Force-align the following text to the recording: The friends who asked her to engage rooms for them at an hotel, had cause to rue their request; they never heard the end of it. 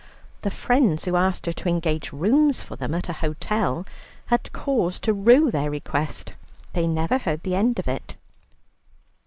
The 0.41 0.49
friends 0.49 1.05
who 1.05 1.15
asked 1.15 1.45
her 1.45 1.53
to 1.53 1.69
engage 1.69 2.11
rooms 2.11 2.59
for 2.59 2.75
them 2.75 2.95
at 2.95 3.07
an 3.07 3.13
hotel, 3.13 3.85
had 4.25 4.51
cause 4.51 4.99
to 5.01 5.13
rue 5.13 5.51
their 5.51 5.69
request; 5.69 6.33
they 6.73 6.87
never 6.87 7.19
heard 7.19 7.43
the 7.43 7.53
end 7.53 7.77
of 7.77 7.87
it. 7.87 8.15